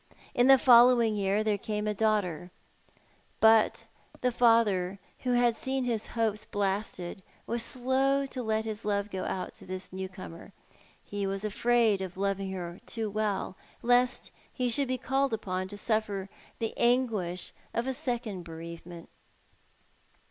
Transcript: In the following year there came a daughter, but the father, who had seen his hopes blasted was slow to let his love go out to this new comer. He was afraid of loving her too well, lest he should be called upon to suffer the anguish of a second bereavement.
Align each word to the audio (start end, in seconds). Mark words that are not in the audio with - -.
In 0.33 0.47
the 0.47 0.57
following 0.57 1.15
year 1.15 1.43
there 1.43 1.59
came 1.59 1.85
a 1.87 1.93
daughter, 1.93 2.49
but 3.39 3.85
the 4.21 4.31
father, 4.31 4.97
who 5.19 5.33
had 5.33 5.55
seen 5.55 5.83
his 5.83 6.07
hopes 6.17 6.43
blasted 6.43 7.21
was 7.45 7.61
slow 7.61 8.25
to 8.25 8.41
let 8.41 8.65
his 8.65 8.83
love 8.83 9.11
go 9.11 9.25
out 9.25 9.53
to 9.57 9.65
this 9.67 9.93
new 9.93 10.09
comer. 10.09 10.53
He 11.03 11.27
was 11.27 11.45
afraid 11.45 12.01
of 12.01 12.17
loving 12.17 12.51
her 12.51 12.81
too 12.87 13.11
well, 13.11 13.55
lest 13.83 14.31
he 14.51 14.71
should 14.71 14.87
be 14.87 14.97
called 14.97 15.33
upon 15.35 15.67
to 15.67 15.77
suffer 15.77 16.29
the 16.57 16.73
anguish 16.77 17.53
of 17.71 17.85
a 17.85 17.93
second 17.93 18.41
bereavement. 18.43 19.07